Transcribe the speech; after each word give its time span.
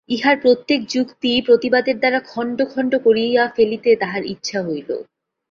ইহার 0.09 0.37
প্রত্যেক 0.41 0.79
যুক্তি 0.89 1.31
প্রতিবাদের 1.41 1.95
দ্বারা 1.99 2.19
খণ্ড 2.27 2.57
খণ্ড 2.65 2.93
করিয়া 3.03 3.43
ফেলিতে 3.47 3.91
তাহার 3.95 4.23
ইচ্ছা 4.25 4.59
হইল। 4.61 4.89